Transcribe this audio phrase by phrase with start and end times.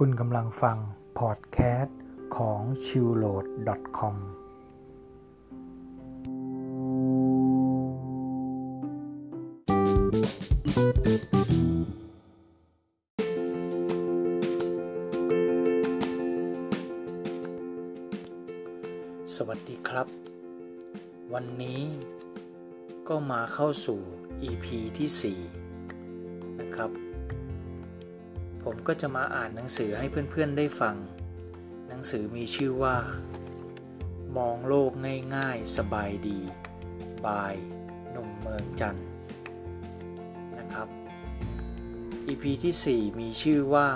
[0.00, 0.78] คุณกำลังฟัง
[1.18, 1.98] พอดแคสต์
[2.36, 4.16] ของ c h i l l o a d c o m
[19.36, 20.06] สวัสดีครับ
[21.32, 21.82] วันนี้
[23.08, 24.00] ก็มาเข้าสู่
[24.48, 24.66] EP
[24.98, 25.36] ที่
[25.78, 27.03] 4 นะครับ
[28.64, 30.96] ผมก็จะมาอ่านหนังสือให้เพื่อนๆได้ฟัง
[31.88, 32.96] หนังสือมีชื่อว่า
[34.36, 34.90] มองโลก
[35.36, 36.40] ง่ายๆ สบายดี
[37.26, 37.54] บาย
[38.10, 38.96] หนุ่มเมืองจัน
[40.58, 40.88] นะครับ
[42.26, 43.88] EP ที่ 4 มีชื่อว่า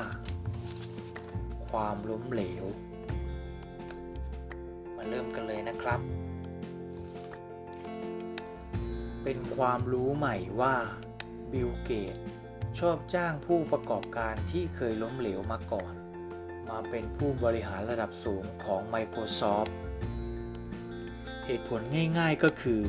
[1.71, 2.65] ความล้มเหลว
[4.97, 6.01] มาเริ่มกันเลยนะครับ
[9.23, 10.75] เป็นความรู้ใหม่ว่า
[11.53, 12.17] บิลเกต
[12.79, 15.93] ชอบจ้างผู้ประกอบการที่เคยล้มเหลวมาก่อน
[16.69, 19.73] มาเป็นผู้บริหารระดับสูงของ Microsoft
[21.47, 21.81] เหตุผล
[22.19, 22.85] ง่ายๆก็คือ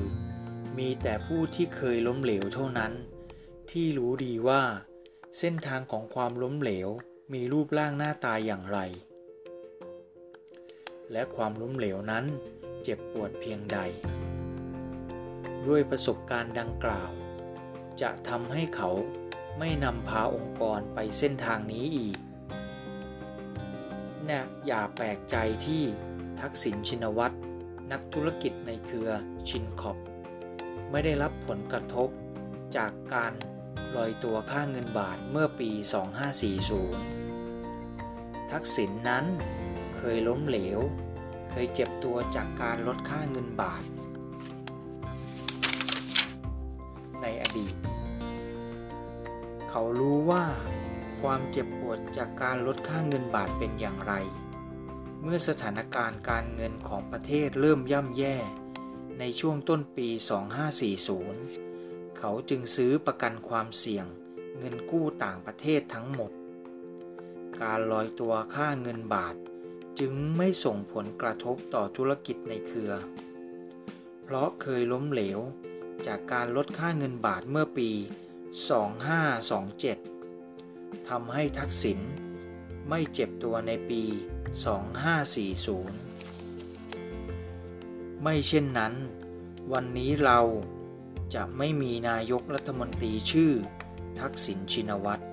[0.78, 2.92] มีแต่ผู้ที่เคยล้มเหลวเท่านั้น
[3.72, 4.64] ที่รู้ดีว่า
[5.40, 6.90] เส้นทางของความล้มเหลว
[7.34, 8.80] มีรูปร่างหน้าตาอย่างไร
[11.12, 12.26] และความล้มเหลวนั้น
[12.84, 13.78] เจ็บปวดเพียงใด
[15.68, 17.12] ด้วยประสบการณ์ดังกล่าว
[18.02, 18.92] จะทำให้เขา
[19.60, 22.18] ไม่นำพาองค์กรไปเส้นทางนี้อีก
[24.30, 25.84] นะอย่าแปลกใจที่
[26.42, 27.36] ทักษิณชินวัตร
[27.92, 29.10] นักธุรกิจในเครือ
[29.50, 29.98] ชินคอป
[30.92, 32.10] ไม่ได้รับผลกระทบ
[32.78, 33.34] จากการ
[33.96, 35.72] ลอยตัวค่าเงินบาทเมื่อปี
[37.32, 39.26] 2540 ทักษิณนนั้น
[39.96, 40.80] เคยล้มเหลว
[41.52, 43.84] เคยเจ็บตัวจากการลดค่าเงินบาท
[49.70, 50.45] เขารู้ว่า
[51.22, 54.14] ความเจ็บปวดจากการลดค่าเงินบาทเป็นอย่างไร
[55.22, 58.35] เมื่อสถานการณ์การเงินของประเทศเริ่มย่ำแย่
[59.19, 60.07] ในช่วงต้นปี
[61.34, 64.06] 2540 เขาจึงซื้อประกันความเสี่ยง
[64.57, 66.31] เงินกู้ต่างประเทศทั้งหมด
[67.62, 69.36] การลอยตัวค่าเงินบาท
[70.00, 72.94] จึงไม่ส่งผลกระทบต่อธุรกิจในเครือ
[74.24, 75.40] เพราะเคยล้มเหลว
[76.07, 77.90] จากการลดค่าเงินบาทเมื่อปี
[78.50, 82.00] 2527 ทำให้ทักษิณ
[82.90, 84.14] ไม่เจ็บตัวในปี 2540
[88.24, 88.94] ไม่เช่นนั้น
[89.74, 90.40] วันนี้เรา
[91.34, 93.52] จะไม่มีนายกรัฐมนตรีชื่อ
[94.20, 95.24] ทักษิณชินวัตร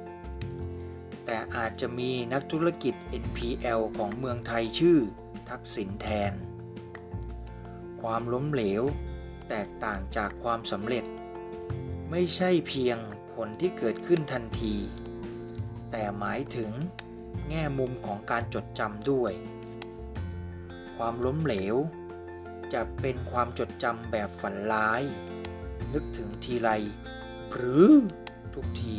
[1.24, 4.98] แต่อาจจะมีนักธุรกิจ NPL ของเมืองไทยชื่อ
[5.50, 6.32] ทักษิณแทน
[8.02, 8.82] ความล้มเหลว
[9.48, 11.04] แตกต่างจากความสำเร็จ
[12.10, 12.98] ไม่ใช่เพียง
[13.32, 14.74] ผลที่เกิดขึ้นทันที
[15.90, 16.70] แต่หมายถึง
[17.48, 19.32] แง่มุมของการจดจำด้วย
[20.96, 21.76] ความล้มเหลว
[22.72, 25.02] จะเป็นความจดจำแบบฝันร้าย
[25.92, 26.70] นึกถึงทีไร
[27.52, 27.88] หรือ
[28.54, 28.96] ทุกที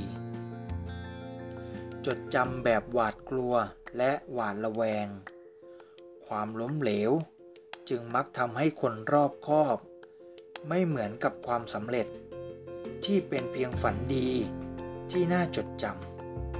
[2.05, 3.53] จดจำแบบหวาดกลัว
[3.97, 5.07] และหวาดระแวง
[6.27, 7.11] ความล้มเหลว
[7.89, 9.77] จึงมักทำให้คนรอบคอบ
[10.67, 12.07] ไม่เหมือนกับความสำเร็จ
[13.05, 14.29] ที่เป็นเพียงฝันดี
[15.11, 15.85] ที่น่าจดจ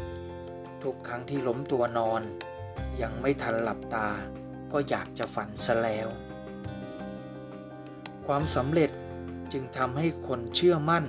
[0.04, 2.22] ำทุกครั้งที่ล้มตัวนอน
[3.02, 4.10] ยังไม่ทันหลับตา
[4.72, 6.08] ก็อยากจะฝันซะแล้ว
[8.26, 8.92] ความสำเร็จ
[9.54, 11.06] จึงทำให้คนเชื่อมั่น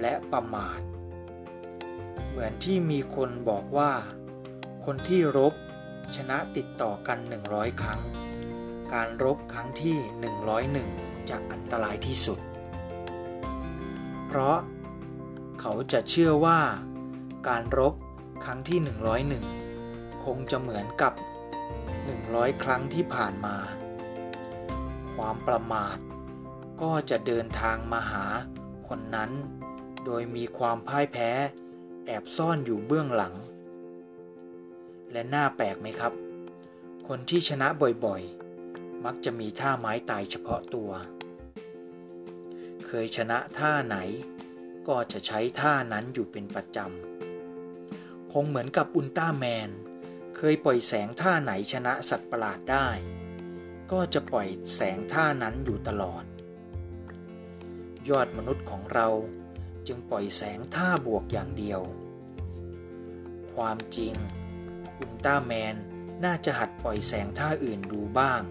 [0.00, 0.80] และประมาท
[2.28, 3.92] เหมือนที่มีคนบอกว่า
[4.84, 5.54] คนที่รบ
[6.16, 7.18] ชนะติดต่อกัน
[7.48, 8.00] 100 ครั้ง
[8.92, 9.96] การรบครั้งที่
[10.64, 12.38] 101 จะอันตรายที่สุด
[14.32, 14.58] เพราะ
[15.60, 16.60] เขาจะเชื่อว่า
[17.48, 17.94] การรบ
[18.44, 18.78] ครั้งที่
[19.50, 21.12] 101 คงจะเหมือนกับ
[21.88, 23.56] 100 ครั้งที่ผ่านมา
[25.16, 25.96] ความประมาท
[26.82, 28.24] ก็จะเดินทางมาหา
[28.88, 29.30] คนนั้น
[30.04, 31.30] โดยมีความพ่ายแพ้
[32.06, 33.34] แอบซ่อนอยู่เบื้องหลัง
[35.12, 36.12] และน่าแปลกไหมครับ
[37.08, 37.68] คนที่ชนะ
[38.04, 40.90] บ่อยๆ มักจะมีท่าไม้ตายเฉพาะตัว
[42.92, 43.96] เคยชนะท่าไหน
[44.88, 49.70] ก็จะใช้ท่านั้นอยู่เป็นประจำ คงเหมือนกับอุลตร้าแมน
[50.36, 52.88] เคยปล่อยแสงท่าไหนชนะสัตว์ประหลาดได้
[53.92, 56.24] ก็จะปล่อยแสงท่านั้นอยู่ตลอด
[58.08, 59.08] ยอดมนุษย์ของเรา
[59.86, 61.80] จึงปล่อยแสงท่าบวกอย่างเดียว
[63.54, 64.14] ความจริง
[64.98, 65.74] อุลตร้าแมน
[66.24, 68.42] น่าจะหัดปล่อยแสงท่าอื่นดูบ้าง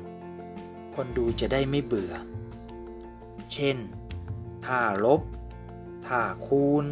[0.95, 2.13] คนดูจะได้ไม่เบื่อ
[3.55, 3.79] เช่น
[4.67, 5.21] ท่าลบ
[6.07, 6.85] ท่าคูณ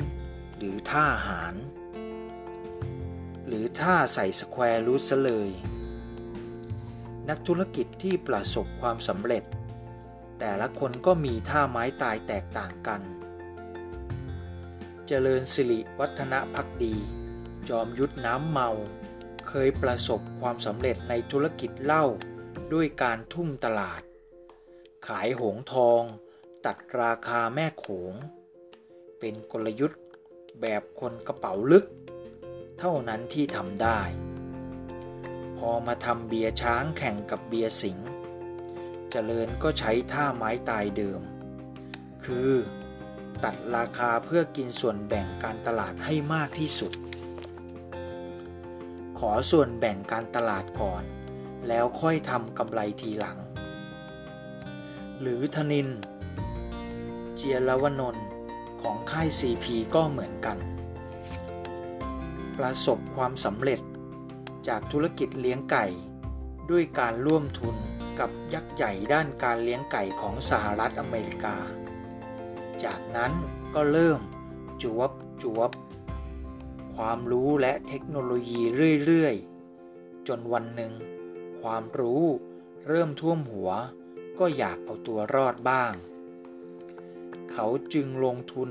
[0.57, 1.55] หรือท่าหาร
[3.47, 5.49] หรือท่าใส่ square root ซะเลย
[7.29, 9.43] นักธุรกิจที่ประสบความสำเร็จ
[10.39, 13.01] แต่ละคนก็มีท่าไม้ตายแตกต่างกัน
[15.07, 16.95] เจริญสิริวัฒนภักดี
[17.69, 18.69] จอมยุทธน้ำเมา
[19.47, 22.05] เคยประสบความสำเร็จในธุรกิจเหล้า
[22.73, 24.01] ด้วยการทุ่มตลาด
[25.07, 26.03] ขายหงทอง
[26.65, 28.13] ตัดราคาแม่โขง
[29.19, 30.01] เป็นกลยุทธ์
[30.61, 31.85] แบบคนกระเป๋าลึก
[32.79, 34.01] เท่านั้นที่ทำได้
[35.57, 37.97] พอมาทำเบียร์ช้างแข่งกับเบียร์สิง
[39.11, 41.21] เจริญก็ใช้ท่าไม้ตายเดิม
[42.25, 42.51] คือ
[43.43, 46.91] ตัดราคาเพื่อกินส่วนแบ่งการตลาดให้มากที่สุด
[49.19, 51.03] ขอส่วนแบ่งการตลาดก่อน
[51.67, 53.37] แล้วค่อยทำกำไรทีหลัง
[55.21, 55.87] หรือธนิน
[57.37, 58.25] เจียรวนนท์
[58.81, 60.57] ของค่าย CP ก็เหมือนกัน
[62.57, 63.81] ประสบความสำเร็จ
[64.67, 65.85] จากธุรกิจเลี้ยงไก่
[66.69, 67.75] ด้วยการร่วมทุน
[68.19, 71.57] กับยักษ์ใหญ่ด้านการเลี้ยงไก่ของสหรัฐอเมริกา
[72.83, 73.31] จากนั้น
[73.73, 74.19] ก็เริ่ม
[74.83, 75.11] จวบ
[75.43, 75.71] จวบ
[76.95, 78.61] ความรู้และเทคโนโลยี
[79.05, 79.35] เรื่อย
[79.81, 80.93] ๆ จนวันหนึ่ง
[81.61, 82.23] ความรู้
[82.87, 83.71] เริ่มท่วมหัว
[84.39, 85.93] ก็อยากเอาตัวรอดบ้าง
[87.59, 88.69] เขาจึงลงทุน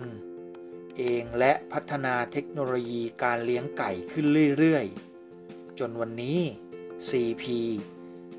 [0.97, 4.27] เองและพัฒนาเทคโนโลยีการเลี้ยงไก่ขึ้น
[4.59, 6.41] เรื่อยๆ จนวันนี้
[7.09, 7.44] CP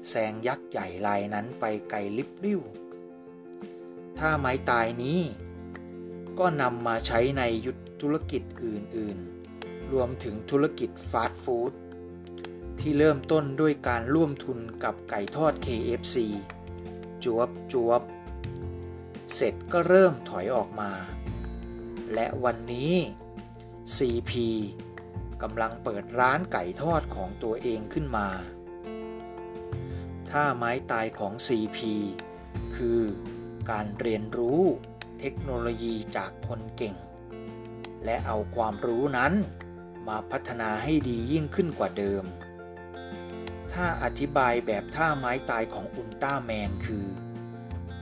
[0.10, 2.62] แซงยักษ์ใหญ่ลายนั้นไปไกลลิบลิ่ว
[4.20, 5.22] ถ้าไม้ตายนี้
[6.40, 11.74] ก็นำมาใช้ในยุทธธุรกิจอื่นๆ รวมถึงธุรกิจฟาสต์ฟู้ด
[12.80, 16.18] ที่เริ่มต้นด้วยการร่วมทุนกับไก่ทอด KFC
[17.24, 18.04] จวบจวบ
[19.36, 20.92] เสร็จก็เริ่มถอยออกมา
[22.14, 22.94] และวันนี้
[23.96, 24.32] CP
[25.42, 28.28] กำลังเปิดร้านไก่ทอดของตัวเองขึ้นมา
[30.30, 31.78] ถ้าไม้ตายของ CP
[32.76, 33.02] คือ
[33.72, 34.62] การเรียนรู้
[35.20, 36.96] เทคโนโลยีจากคนเก่ง
[38.06, 39.34] และเอาความรู้นั้น
[40.08, 42.24] มาพัฒนาให้ดียิ่งขึ้นกว่าเดิม
[43.74, 47.06] ถ้าอธิบายแบบท่าไม้ตายของอุลตร้าแมนคือ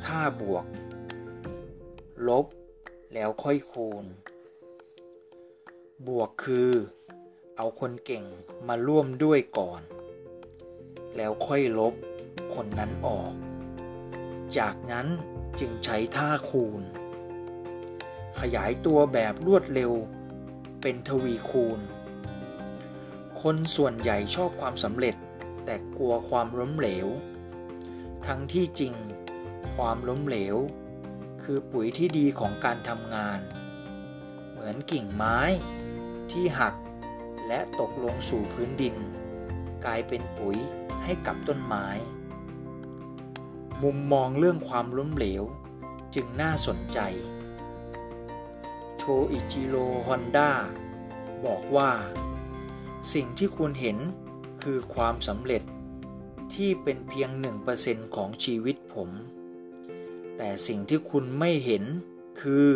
[0.06, 0.66] ท่าบวก
[2.30, 2.46] ลบ
[3.14, 4.06] แล้วค่อยคูณ
[6.08, 6.72] บวกคือ
[7.58, 8.26] เอาคนเก่ง
[8.68, 9.82] มาร่วมด้วยก่อน
[11.16, 11.94] แล้วค่อยลบ
[12.54, 13.34] คนนั้นออก
[14.58, 15.08] จากนั้น
[15.60, 16.82] จึงใช้ท่าคูณ
[18.40, 19.94] ขยายตัวแบบรวดเร็ว
[20.82, 21.80] เป็นทวีคูณ
[23.42, 25.16] คนส่วนใหญ่ชอบความสำเร็จ
[25.66, 27.08] แต่กลัวความล้มเหลว
[28.28, 28.94] ทั้งที่จริง
[29.76, 30.58] ความล้มเหลว
[31.50, 33.40] คือปุ๋ยที่ดีของการทำงาน
[34.50, 35.40] เหมือนกิ่งไม้
[36.32, 36.76] ที่หัก
[37.48, 38.96] และตกลงสู่พื้นดิน
[39.86, 40.58] กลายเป็นปุ๋ย
[41.04, 41.88] ให้กับต้นไม้
[43.84, 45.44] มุมมองเรื่องความล้มเหลว
[46.16, 47.00] จึงน่าสนใจ
[48.98, 50.52] โชอิจิโร่ฮอนด้า
[51.46, 51.92] บอกว่า
[53.14, 53.98] สิ่งที่คุณเห็น
[54.64, 55.64] คือความสำเร็จ
[56.54, 57.30] ที่เป็นเพียง
[57.74, 59.12] 1%ของชีวิตผม
[60.38, 61.84] แต่สิ่งที่คุณไม่เห็น
[62.42, 62.70] คือ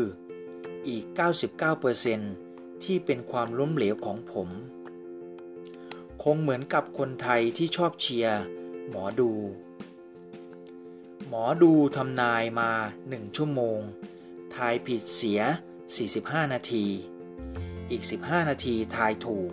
[0.88, 1.04] อีก
[1.94, 4.50] 99%ที่เป็นความล้มเหลวของผม
[6.24, 8.40] คงเหมือนกับคนไทยที่ชอบเชียร์
[8.90, 9.32] หมอดู
[11.28, 12.72] หมอดูทำนายมา
[13.06, 13.80] 1 ชั่วโมง
[14.56, 15.42] ทายผิดเสีย
[15.96, 16.86] 45 นาที
[17.90, 19.50] อีก 15 นาทีทายถูก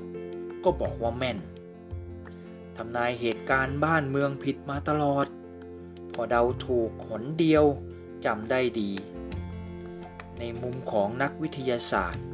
[0.65, 1.39] ก็บอกว่าแม่น
[2.77, 5.27] ทำนายเหตุการณ์บ้านเมืองผิดมาตลอด
[6.15, 7.65] พอเดาถูกหนเดียว
[8.25, 8.91] จำได้ดี
[10.39, 12.25] ในมุมของนักวิทยาศาสตร์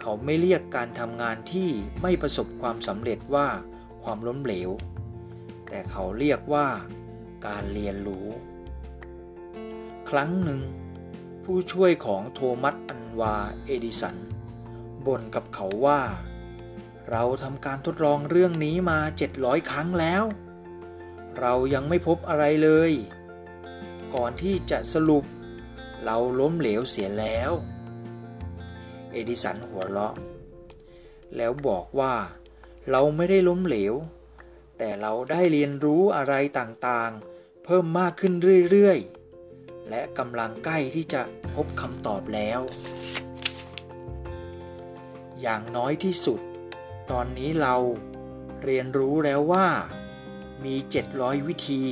[0.00, 1.68] เขาไม่เรียกการทำงานที่
[2.02, 3.48] ไม่ประสบความสำเร็จว่า
[4.02, 4.70] ความล้มเหลว
[5.68, 6.68] แต่เขาเรียกว่า
[7.46, 8.26] การเรียนรู้
[10.10, 10.60] ครั้งหนึ่ง
[11.44, 14.16] ผู้ช่วยของโทมัสอันวาเอดิสัน
[15.06, 16.00] บ่นกับเขาว่า
[17.10, 18.98] เราทำการทดลองเรื่องนี้มา
[19.34, 20.24] 700 ครั้งแล้ว
[21.40, 22.92] เรายังไม่พบอะไรเลย
[24.14, 25.24] ก่อนที่จะสรุป
[26.04, 27.52] เราล้มเหลวเสียแล้ว
[29.12, 30.14] เอดิสันหัวเราะ
[31.36, 32.14] แล้วบอกว่า
[32.90, 33.94] เราไม่ได้ล้มเหลว
[34.78, 38.34] แต่เราได้เรียนรู้อะไรต่างๆ เพิ่มมากขึ้น
[38.70, 41.22] เรื่อยๆ และกำลังใกล้ที่จะ
[41.54, 42.60] พบคำตอบแล้ว
[45.40, 46.40] อย่างน้อยที่สุด
[47.10, 47.76] ตอนนี้เรา
[48.64, 49.66] เรียนรู้แล้วว่า
[50.64, 50.74] มี
[51.12, 51.82] 700 วิธี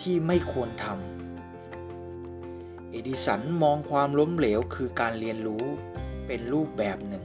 [0.00, 1.15] ที่ไม่ควรทำ
[2.96, 5.64] อดิสันมองความล้มเหลวคือการเรียนรู้
[6.26, 7.24] เป็นรูปแบบหนึ่ง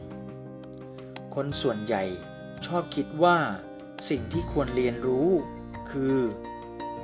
[1.36, 2.04] คนส่วนใหญ่
[2.66, 3.38] ชอบคิดว่า
[4.10, 5.28] สิ่งที่ควรเรียนรู้
[5.92, 6.18] คือ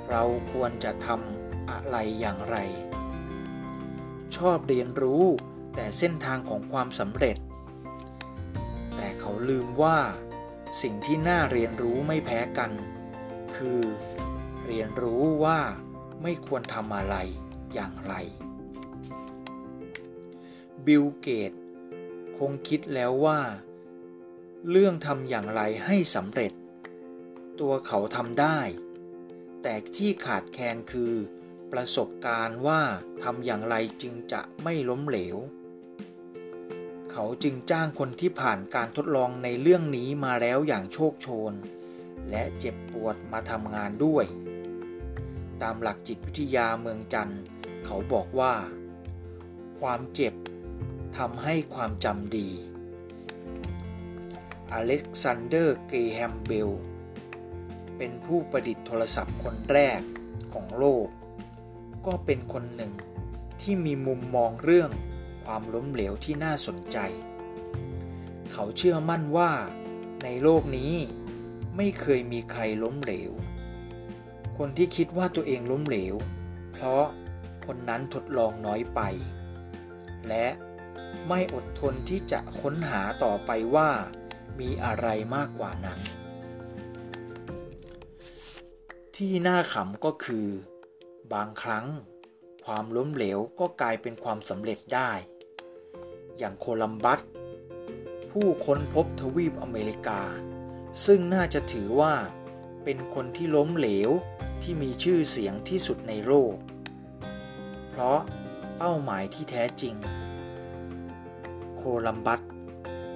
[0.09, 2.57] เราควรจะทำอะไรอย่างไร
[4.38, 5.24] ชอบเรียนรู้
[5.75, 7.38] แต่เส้นทางของความสำเร็จ
[8.95, 9.97] แต่เขาลืมว่า
[10.81, 12.71] สิ่งที่น่าเรียนรู้ไม่แพ้กัน
[13.55, 13.81] คือ
[14.65, 15.59] เรียนรู้ว่า
[16.24, 17.15] ไม่ควรทำอะไร
[17.74, 18.13] อย่างไร
[20.88, 21.51] บิลเกต
[22.38, 23.39] คงคิดแล้วว่า
[24.70, 26.51] เรื่องทำอย่างไรให้สำเร็จ
[27.60, 28.60] ตัวเขาทำได้
[29.62, 31.13] แต่ที่ขาดแคลนคือ
[31.72, 32.82] ประสบการณ์ว่า
[33.24, 35.38] ทำอย่างไรจึงจะไม่ล้มเหลว
[37.12, 41.53] เขาจึงจ้างคนที่ผ่านการทดลองในเรื่องนี้มาแล้วอย่างโชคโชน
[42.29, 44.25] และเจ็บปวดมาทำงานด้วย
[45.62, 47.41] ตามหลักจิตวิทยาเมืองจันทร์
[47.86, 48.53] เขาบอกว่า
[49.79, 50.34] ความเจ็บ
[51.17, 52.50] ทำให้ความจำดี
[54.71, 56.70] อเล็กซานเดอร์ เกรแฮมเบลล์
[57.97, 60.01] เป็นผู้ประดิษฐ์โทรศัพท์คนแรก
[60.53, 61.07] ของโลก
[62.05, 62.93] ก็เป็นคนหนึ่ง
[63.62, 64.91] ที่มีมุมมองเรื่อง
[65.43, 66.97] ความล้มเหลวที่น่าสนใจ
[68.51, 69.51] เขาเชื่อมั่นว่า
[70.24, 70.93] ในโลกนี้
[71.75, 73.31] ไม่เคยมีใครล้มเหลว
[74.57, 76.15] คนที่คิดว่าตัวเองล้มเหลว
[76.71, 77.05] เพราะ
[77.65, 79.01] คนนั้นทดลองน้อยไป
[80.27, 80.47] และ
[81.28, 83.90] ไม่อดทนที่จะค้นหาต่อไปว่า
[84.60, 86.00] มีอะไรมากกว่านั้น
[89.16, 90.48] ที่น่าขำก็คือ
[91.34, 91.86] บางครั้ง
[92.66, 95.12] ความล้มเหลวก็กลายเป็นความสำเร็จได้
[96.38, 97.20] อย่างโคลัมบัส
[98.32, 100.22] ผู้ค้นพบทวีปอเมริกา
[101.06, 102.14] ซึ่งน่าจะถือว่า
[102.84, 104.12] เป็นคนที่ล้มเหลว
[104.62, 106.56] ที่มีชื่อเสียงที่สุดในโลก
[107.90, 108.20] เพราะ
[108.78, 109.96] เป้าหมายที่แท้จริง
[112.08, 112.41] ลัมบัส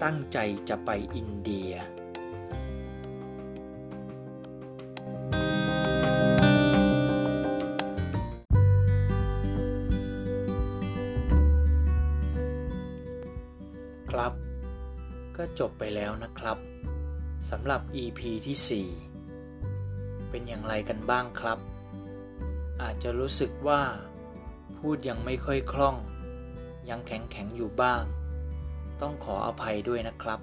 [0.03, 0.37] ตั้งใจ
[0.69, 1.71] จะไปอินเดีย
[14.11, 14.33] ครับ
[15.37, 16.57] ก็จบไปแล้วนะครับ
[17.49, 21.59] สำหรับ EP ที่ 4 เป็นอย่างไรกันบ้างครับ
[22.81, 23.81] อาจจะรู้สึกว่า
[24.77, 25.95] พูดยังไม่ค่อยคล่อง
[26.89, 28.03] ยังแข็งแข็งอยู่บ้าง
[29.01, 30.39] ต้องขออภัยด้วยนะครับ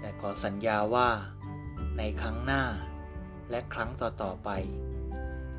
[0.00, 1.08] แต่ขอสัญญาว่า
[1.98, 2.62] ในครั้งหน้า
[3.50, 4.50] และครั้งต่อๆไป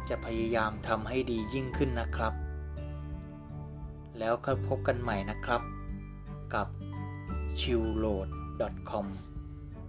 [0.10, 2.34] จะพยายามทำให้ดียิ่งขึ้นนะครับ
[4.20, 5.62] แล้วก็พบกันใหม่นะครับ
[6.54, 6.68] กับ
[7.60, 9.08] c h i l l o a d c o m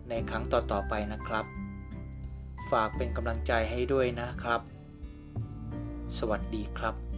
[0.08, 1.44] ในครั้งต่อๆไปนะครับ
[2.70, 4.60] ฝากเป็นกำลังใจให้ด้วยนะครับ
[6.18, 7.11] สวัสดีครับ